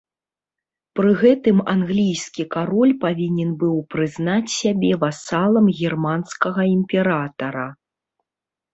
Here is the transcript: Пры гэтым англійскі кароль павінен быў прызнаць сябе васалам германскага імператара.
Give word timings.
Пры 0.99 1.11
гэтым 1.21 1.57
англійскі 1.73 2.43
кароль 2.55 2.95
павінен 3.05 3.53
быў 3.65 3.77
прызнаць 3.93 4.51
сябе 4.57 4.91
васалам 5.07 5.73
германскага 5.85 6.61
імператара. 6.77 7.67